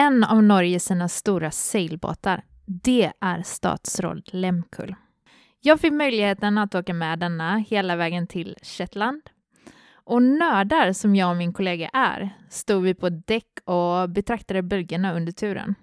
[0.00, 2.44] en av Norge sina stora sailbåtar.
[2.66, 4.94] Det är Statsråd Lemkull.
[5.60, 9.22] Jag fick möjligheten att åka med denna hela vägen till Shetland.
[9.92, 15.14] Och nördar som jag och min kollega är stod vi på däck och betraktade bölgerna
[15.14, 15.74] under turen.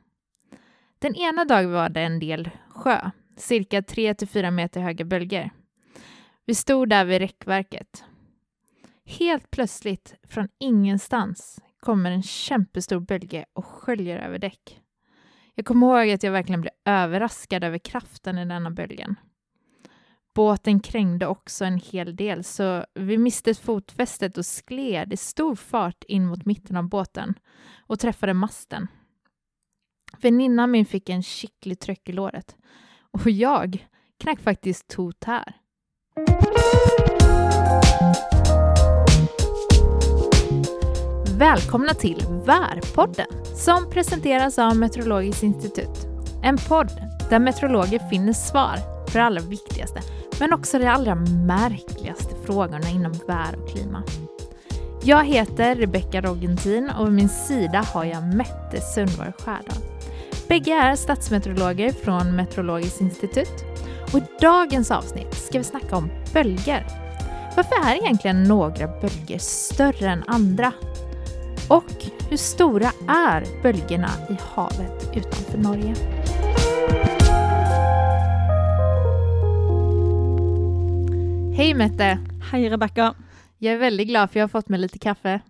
[0.99, 5.51] Den ena dagen var det en del sjö, cirka 3-4 meter höga bölger.
[6.45, 8.03] Vi stod där vid räckverket.
[9.05, 14.81] Helt plötsligt, från ingenstans, kommer en kämpestor bölge och sköljer över däck.
[15.55, 19.15] Jag kommer ihåg att jag verkligen blev överraskad över kraften i denna böljen.
[20.35, 26.03] Båten krängde också en hel del så vi miste fotfästet och skled i stor fart
[26.03, 27.33] in mot mitten av båten
[27.77, 28.87] och träffade masten.
[30.21, 32.55] Väninnan min fick en skicklig tryck i låret
[33.11, 33.87] och jag
[34.19, 35.55] knack faktiskt tot här.
[41.37, 46.07] Välkomna till Värpodden som presenteras av Meteorologiskt institut.
[46.43, 46.91] En podd
[47.29, 50.01] där meteorologer finner svar på det allra viktigaste
[50.39, 54.11] men också de allra märkligaste frågorna inom vär och klimat.
[55.03, 59.83] Jag heter Rebecka Rogentin och vid min sida har jag Mette Sundborg Skärdal.
[60.47, 63.65] Bägge är statsmeteorologer från Meteorologiskt institut
[64.13, 66.87] och i dagens avsnitt ska vi snacka om bölger.
[67.55, 70.73] Varför är egentligen några bölger större än andra?
[71.69, 75.95] Och hur stora är bölgerna i havet utanför Norge?
[81.57, 82.19] Hej Mette!
[82.51, 83.15] Hej Rebecka!
[83.57, 85.41] Jag är väldigt glad för jag har fått mig lite kaffe.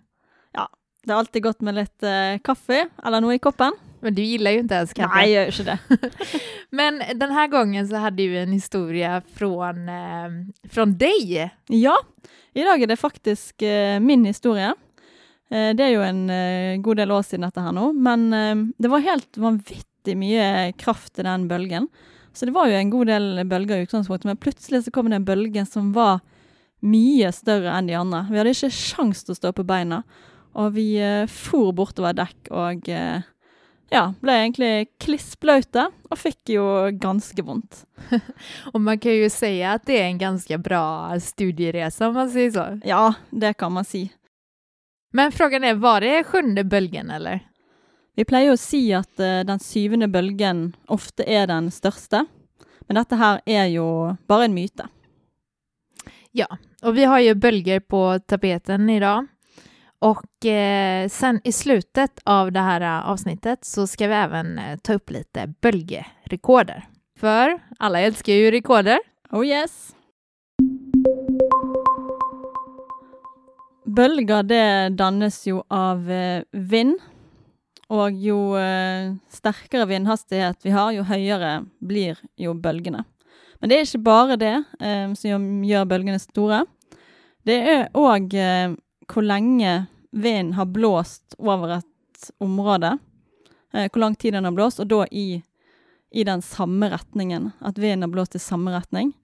[0.52, 0.68] Ja,
[1.04, 3.72] det har alltid gått med lite eh, kaffe eller något i koppen.
[4.00, 5.14] Men du gillar ju inte ens kaffe.
[5.14, 6.10] Nej, jag gör inte det.
[6.70, 10.28] Men den här gången så hade vi en historia från, eh,
[10.70, 11.50] från dig.
[11.66, 11.96] Ja,
[12.52, 14.74] idag är det faktiskt eh, min historia.
[15.50, 18.56] Eh, det är ju en eh, god del år sedan dette her nå, men eh,
[18.78, 21.88] det var helt vanvittig mye kraft i den bølgen.
[22.32, 25.16] Så det var ju en god del bølger i utgangspunktet, men plutselig så kom det
[25.16, 26.20] en bølge som var
[26.84, 28.26] mye større enn de andre.
[28.30, 30.04] Vi hadde ikke sjans til å stå på beina,
[30.58, 30.92] og vi
[31.32, 33.24] for bortover dekk og eh,
[33.92, 36.64] ja, ble egentlig klissblaute og fikk jo
[37.00, 37.84] ganske vondt.
[38.72, 42.50] Och man kan ju säga att det är en ganska bra studieresa om man säger
[42.50, 42.80] så.
[42.84, 44.12] Ja, det kan man si.
[45.10, 47.40] Men frågan är, var det sjunde bölgen eller?
[48.16, 52.24] Vi pleier å si at eh, den syvende bølgen ofte er den største,
[52.88, 54.88] men dette her er jo bare en myte.
[56.32, 56.48] Ja,
[56.82, 59.26] och vi har ju bölger på tapeten idag.
[59.98, 64.94] Och eh, sen i slutet av det här avsnittet så ska vi även eh, ta
[64.94, 66.88] upp lite bölgerekorder.
[67.18, 68.98] För alla älskar ju rekorder.
[69.30, 69.94] Oh yes!
[73.88, 76.98] Bølger det dannes jo av eh, vind,
[77.88, 83.06] og jo eh, sterkere vindhastighet vi har, jo høyere blir jo bølgene.
[83.58, 86.66] Men det er ikke bare det eh, som gjør bølgene store.
[87.48, 88.74] Det er òg eh,
[89.08, 92.98] hvor lenge vinden har blåst over et område.
[93.72, 95.40] Eh, hvor lang tid den har blåst, og da i,
[96.12, 97.54] i den samme retningen.
[97.64, 99.14] At vinden har blåst i samme retning.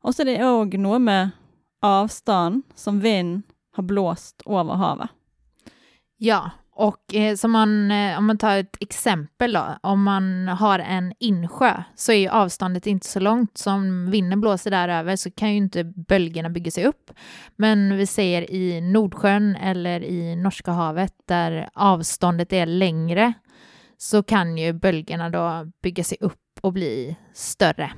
[0.00, 1.36] Og så er det òg noe med
[1.84, 3.44] avstanden som vinden
[3.76, 5.10] har blåst over havet.
[6.18, 10.78] Ja, och eh, som man, eh, om man tar ett exempel då, om man har
[10.78, 13.58] en insjö så är ju avståndet inte så långt.
[13.58, 17.10] Som vinden blåser där över så kan ju inte bölgerna bygga sig upp.
[17.56, 23.32] Men vi säger i Nordsjön eller i Norska havet där avståndet är längre
[23.98, 27.92] så kan ju bölgerna då bygga sig upp och bli större.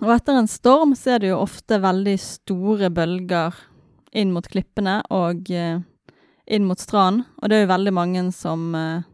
[0.00, 3.54] Og etter en storm så er det jo ofte veldig store bølger
[4.12, 5.80] inn mot klippene og eh,
[6.48, 7.26] inn mot stranden.
[7.42, 9.06] Og det er jo veldig mange som eh,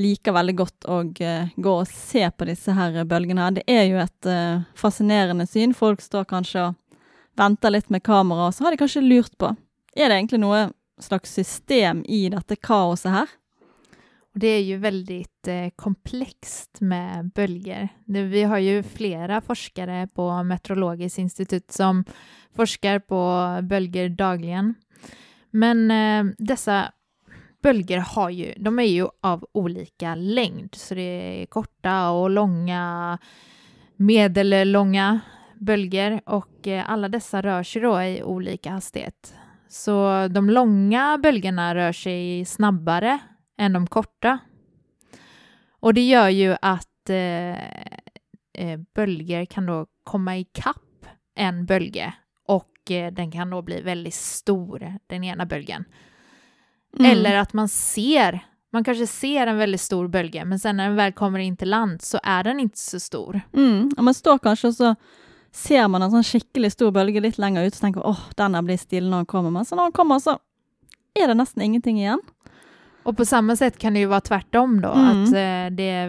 [0.00, 3.46] liker veldig godt å eh, gå og se på disse her bølgene.
[3.46, 3.56] her.
[3.58, 4.30] Det er jo et
[4.78, 5.74] fascinerende syn.
[5.74, 7.00] Folk står kanskje og
[7.36, 9.52] venter litt med kamera, og så har de kanskje lurt på
[9.96, 13.30] Er det egentlig noe slags system i dette kaoset her?
[14.36, 17.88] Och det är ju väldigt eh, komplext med bölger.
[18.04, 22.04] Nu, vi har ju flera forskare på Meteorologiskt institut som
[22.56, 24.74] forskar på bölger dagligen.
[25.50, 26.92] Men eh, dessa
[27.62, 33.18] bölger har ju, de är ju av olika längd, så det är korta och långa,
[33.96, 35.20] medellånga
[35.54, 39.34] bölger och eh, alla dessa rör sig då i olika hastighet.
[39.68, 43.20] Så de långa böljorna rör sig snabbare
[43.56, 44.38] än de korta.
[45.80, 47.80] Och det gör ju att eh,
[48.52, 52.14] eh, bölger kan då komma ikapp en bölge
[52.46, 55.84] och eh, den kan då bli väldigt stor, den ena bölgen.
[56.98, 57.12] Mm.
[57.12, 60.96] Eller att man ser, man kanske ser en väldigt stor bölge, men sen när den
[60.96, 63.40] väl kommer in till land så är den inte så stor.
[63.52, 63.90] Mm.
[63.98, 64.94] Og man står kanskje og så
[65.52, 68.76] ser man en sånn skikkelig stor bølge litt lenger ut, og tenker åh, denne blir
[68.76, 69.50] stille når den kommer.
[69.50, 70.38] Men så når den kommer, så
[71.14, 72.20] är det nästan ingenting igen.
[73.06, 75.22] Och på samma sätt kan det ju vara tvärtom då, Mm.
[75.22, 76.08] att eh, det är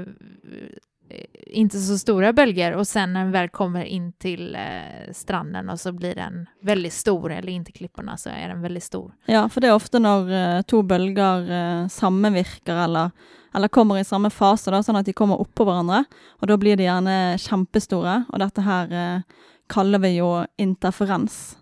[1.09, 5.69] eh, inte så stora bölger och sen när den väl kommer in till eh, stranden
[5.69, 9.11] och så blir den väldigt stor, eller in till klipporna så är den väldigt stor.
[9.25, 13.11] Ja, for det er ofte når eh, to bølger eh, sammenvirker eller,
[13.55, 16.03] eller kommer i samme fase, da, sånn at de kommer oppå hverandre.
[16.41, 19.21] Og da blir de gjerne kjempestore, og dette her eh,
[19.69, 21.57] kaller vi jo interferens.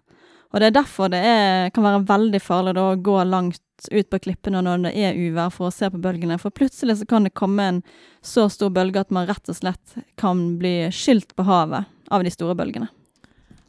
[0.54, 3.62] Og det er derfor det er, kan være veldig farlig da, å gå langt
[3.92, 7.08] ut på klippene når det er uvær for å se på bølgene, for plutselig så
[7.10, 7.82] kan det komme en
[8.22, 12.32] så stor bølge at man rett og slett kan bli skylt på havet av de
[12.32, 12.88] store bølgene.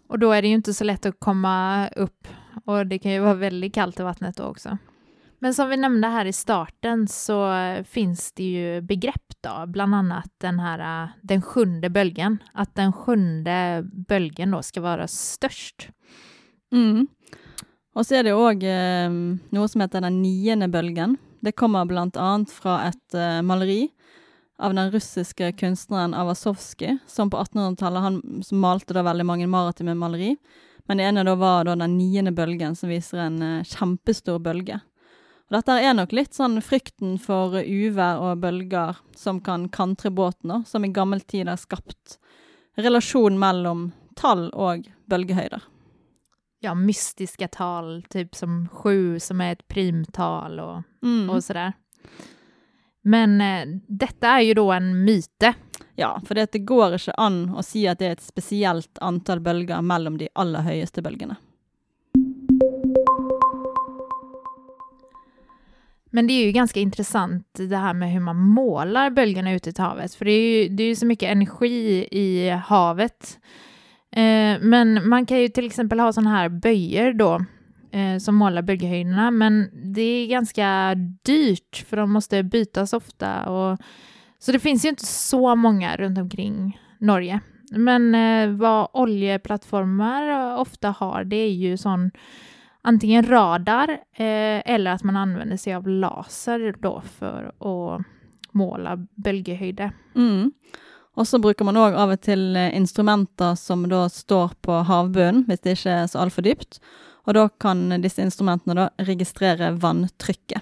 [0.08, 2.28] Och då är det ju inte så lätt att komma upp
[2.64, 4.78] och det kan ju vara väldigt kallt i vattnet då också.
[5.38, 7.52] Men som vi nämnde här i starten så
[7.84, 13.84] finns det ju begrepp då, bland annat den här den sjunde bölgen, att den sjunde
[13.92, 15.88] bölgen då ska vara störst.
[16.72, 17.06] Mm.
[17.96, 19.08] Og så er det òg eh,
[19.56, 21.16] noe som heter den niende bølgen.
[21.40, 23.86] Det kommer blant annet fra et eh, maleri
[24.60, 29.94] av den russiske kunstneren Avasovskij, som på 1800-tallet han som malte da veldig mange maritime
[29.96, 30.34] maleri.
[30.86, 34.76] Men det ene da var da den niende bølgen, som viser en eh, kjempestor bølge.
[35.46, 40.50] Og dette er nok litt sånn frykten for uvær og bølger som kan kantre båten,
[40.50, 42.18] da, som i gammel tid har skapt
[42.76, 43.88] relasjon mellom
[44.18, 45.64] tall og bølgehøyder.
[46.66, 51.30] Ja, mystiska tal, typ som sju som är ett primtal och, Mm.
[51.30, 51.72] och sådär.
[53.02, 55.54] Men eh, detta är ju då en myte.
[55.94, 59.82] Ja, for det, går ikke an å si at det er et spesielt antall bølger
[59.82, 61.36] mellom de aller høyeste bølgene.
[66.10, 69.74] Men det är ju ganska intressant det här med hur man målar bölgerna ute i
[69.78, 73.38] havet, för det är ju, det är ju så mycket energi i havet.
[74.12, 77.44] Eh, men man kan ju till exempel ha sådana här böjer då,
[77.92, 83.48] eh, som målar bölghöjderna, men det är ganska dyrt, för de måste bytas ofta.
[83.48, 83.78] Och,
[84.38, 87.40] så det finns ju inte så många runt omkring Norge.
[87.70, 92.10] Men eh, vad oljeplattformar ofta har, det är ju sån
[92.82, 98.06] antingen radar eh, eller att man använder sig av laser då för att
[98.52, 99.90] måla bölgehöjder.
[100.14, 100.52] Mm.
[101.16, 105.46] Og så bruker man òg av og til eh, instrumenter som da står på havbunnen,
[105.48, 106.80] hvis det ikke er så altfor dypt.
[107.26, 110.60] Og da kan disse instrumentene da registrere vanntrykket.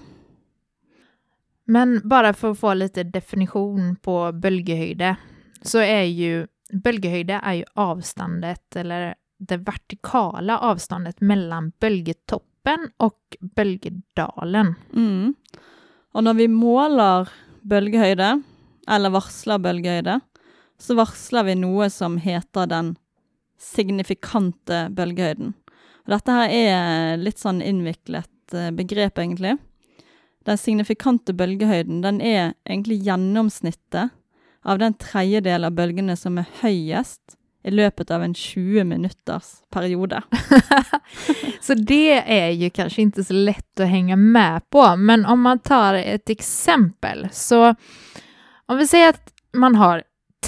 [1.67, 5.15] Men bara för att få lite definition på bölgehöjde
[5.61, 14.75] så är ju bölgehöjde är ju avståndet eller det vertikala avståndet mellan bølgetoppen och bølgedalen.
[14.93, 15.35] Mm.
[16.13, 17.29] Og når vi måler
[17.67, 18.29] bølgehøyde,
[18.87, 20.19] eller varsler bølgehøyde,
[20.79, 22.95] så varsler vi noe som heter den
[23.61, 25.53] signifikante bølgehøyden.
[26.05, 28.75] Og dette her er litt sånn innviklet egentligen.
[28.75, 29.57] begrep, egentlig.
[30.45, 34.09] Den signifikante bølgehøyden, den er egentlig gjennomsnittet
[34.63, 40.21] av den tredjedel av bølgene som er høyest i løpet av en 20 minutters periode.
[41.61, 45.59] Så det är ju kanske inte så lätt att hänga med på, men om man
[45.59, 47.75] tar ett exempel så
[48.65, 50.03] om vi säger att man har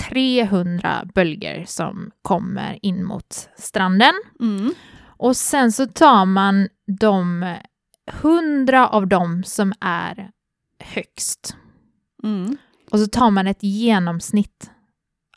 [0.09, 4.73] 300 bölger som kommer in mot stranden Mm.
[5.07, 6.67] och sen så tar man
[6.99, 7.55] de
[8.11, 10.31] 100 av dem som är
[10.79, 11.55] högst
[12.23, 12.57] Mm.
[12.91, 14.71] och så tar man ett genomsnitt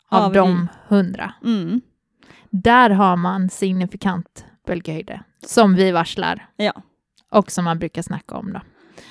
[0.09, 1.33] av, Av de 100.
[1.43, 1.81] Mm.
[2.49, 6.73] Där har man signifikant bølgehøyde, som vi varslar Ja.
[7.31, 8.53] och som man brukar snacka om.
[8.53, 8.61] Då.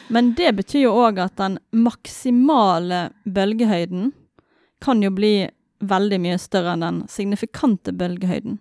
[0.09, 4.12] Men det betyr jo òg at den maksimale bølgehøyden
[4.81, 8.59] kan jo bli veldig mye større enn den signifikante bølgehøyden.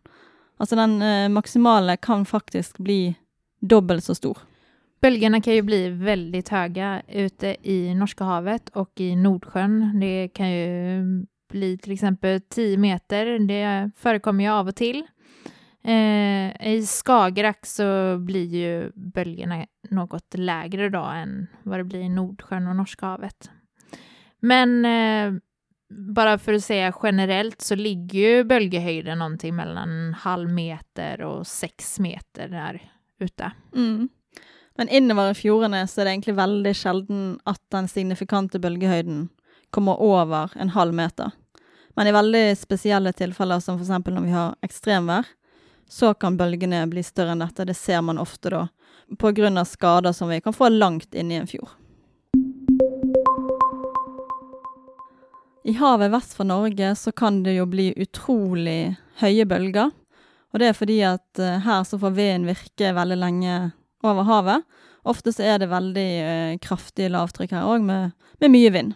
[0.60, 3.16] Altså den eh, maximala kan faktiskt bli
[3.60, 4.38] dubbelt så stor.
[5.02, 10.00] Bölgerna kan ju bli väldigt höga ute i Norska havet och i Nordsjön.
[10.00, 11.04] Det kan ju
[11.50, 13.40] bli till exempel 10 meter.
[13.40, 15.08] Det förekommer ju av och till.
[15.84, 22.10] Eh, I Skagerrak så blir ju bölgerna något lägre då än vad det blir i
[22.10, 23.50] Nordsjön och Norska havet.
[24.40, 25.40] Men eh,
[25.90, 31.48] bara för att säga generellt så ligger ju bölgehöjden någonting mellan en halv meter och
[31.48, 33.52] sex meter där ute.
[33.76, 34.10] Mm.
[34.76, 39.26] Men innover i fjordene så er det egentlig veldig sjelden at den signifikante bølgehøyden
[39.70, 41.32] kommer over en halv meter.
[41.98, 43.90] Men i veldig spesielle tilfeller, som f.eks.
[43.90, 45.28] når vi har ekstremvær,
[45.90, 47.66] så kan bølgene bli større enn dette.
[47.66, 48.62] Det ser man ofte da,
[49.20, 51.74] på grund av skader som vi kan få langt inne i en fjord.
[55.64, 59.92] I havet vest for Norge så kan det jo bli utrolig høye bølger.
[60.54, 63.58] Og det er fordi at eh, her så får vinden virke veldig lenge
[64.06, 64.64] over havet.
[65.04, 68.96] Ofte så er det veldig eh, kraftig lavtrykk her òg, med, med mye vind.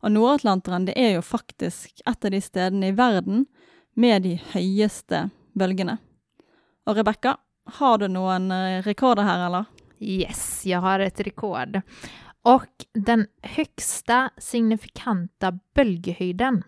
[0.00, 3.44] Og Nord-Atlanteren det er jo faktisk et av de stedene i verden
[3.94, 5.26] med de høyeste
[5.58, 5.98] bølgene.
[6.88, 7.36] Og Rebekka,
[7.76, 9.68] har du noen eh, rekorder här eller?
[10.00, 11.82] Yes, jag har ett rekord.
[12.42, 16.62] Och den högsta signifikanta bölgehöjden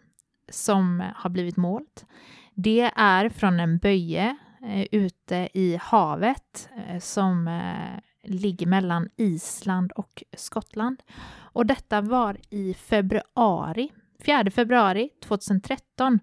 [0.49, 2.07] som har blivit målt,
[2.55, 8.01] det är från en böje eh, ute i havet eh, som eh,
[8.31, 11.03] ligger mellan Island och Skottland.
[11.35, 13.93] Och detta var i februari,
[14.25, 16.21] 4 februari 2013.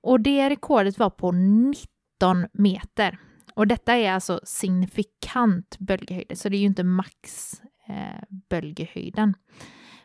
[0.00, 3.18] Och det rekordet var på 19 meter.
[3.54, 7.52] Och detta är alltså signifikant bölgehöjd, så det är ju inte max
[7.88, 9.34] eh, bölgehöjden.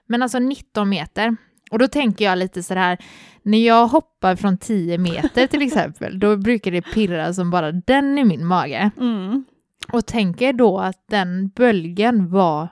[0.06, 1.36] Men alltså 19 meter.
[1.72, 2.98] Och då tänker jag lite så här,
[3.42, 8.18] när jag hoppar från 10 meter till exempel, då brukar det pirra som bara den
[8.18, 8.92] i min mage.
[9.00, 9.46] Mm.
[9.92, 12.68] Och tänker då att den bölgen var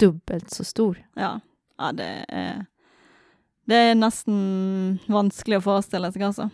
[0.00, 1.06] dubbelt så stor.
[1.14, 1.40] Ja.
[1.78, 2.66] ja det, er,
[3.64, 6.50] det er nesten vanskelig å forestille seg, altså.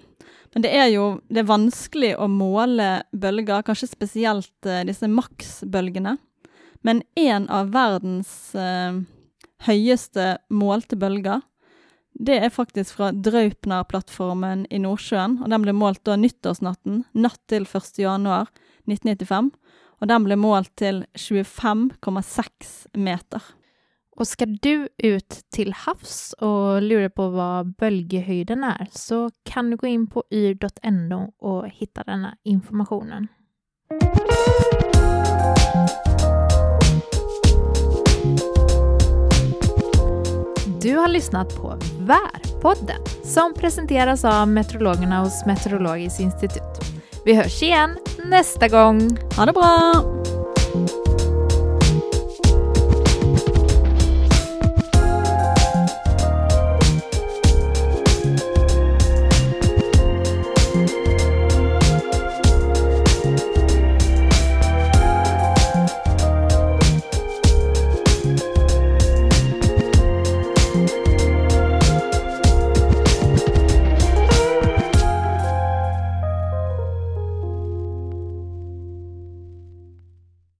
[0.55, 6.17] Men det er jo det er vanskelig å måle bølger, kanskje spesielt eh, disse maksbølgene.
[6.83, 9.01] Men en av verdens eh,
[9.67, 11.43] høyeste målte bølger,
[12.21, 15.39] det er faktisk fra Draupner-plattformen i Nordsjøen.
[15.45, 18.01] Og den ble målt da nyttårsnatten, natt til 1.
[18.03, 18.51] januar
[18.91, 19.53] 1995.
[20.01, 23.41] Og den ble målt til 25,6 meter.
[24.21, 29.77] Och ska du ut till havs och lura på vad bölgehöjden är så kan du
[29.77, 33.29] gå in på yr.no och hitta denna informationen.
[41.01, 46.81] Har lyssnat på Värpodden som presenteras av meteorologerna hos Meteorologiskt institut.
[47.25, 49.19] Vi hörs igen nästa gång.
[49.37, 50.20] Ha det bra!